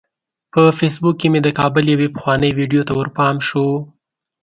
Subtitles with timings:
[0.53, 3.67] په فیسبوک کې مې د کابل یوې پخوانۍ ویډیو ته ورپام شو.